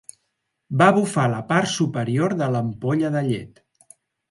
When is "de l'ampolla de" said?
2.41-3.25